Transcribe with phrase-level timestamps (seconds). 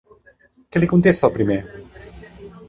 [0.71, 1.59] Què li contesta el primer?